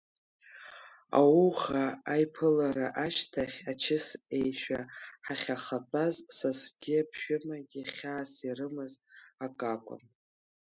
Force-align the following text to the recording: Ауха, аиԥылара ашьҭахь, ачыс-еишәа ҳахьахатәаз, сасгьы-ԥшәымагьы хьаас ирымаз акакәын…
Ауха, 1.19 1.83
аиԥылара 2.13 2.87
ашьҭахь, 3.05 3.57
ачыс-еишәа 3.71 4.79
ҳахьахатәаз, 5.25 6.15
сасгьы-ԥшәымагьы 6.37 7.83
хьаас 7.93 8.31
ирымаз 8.47 8.93
акакәын… 9.45 10.01